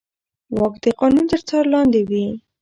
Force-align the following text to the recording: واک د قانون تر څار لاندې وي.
واک 0.57 0.73
د 0.83 0.85
قانون 0.99 1.25
تر 1.31 1.41
څار 1.47 1.63
لاندې 1.73 2.01
وي. 2.09 2.25